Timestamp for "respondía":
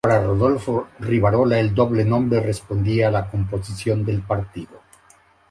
2.39-3.09